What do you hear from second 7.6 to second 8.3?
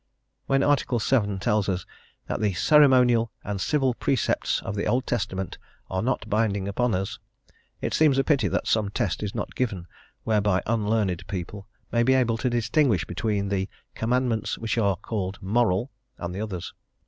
it seems a